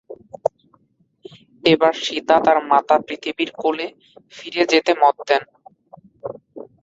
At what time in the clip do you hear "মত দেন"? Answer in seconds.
5.01-5.43